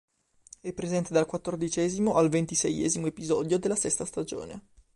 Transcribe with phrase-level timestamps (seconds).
[0.59, 4.69] È presente dal quattordicesimo al ventiseiesimo episodio della sesta stagione.